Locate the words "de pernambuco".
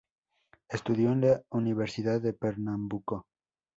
2.19-3.27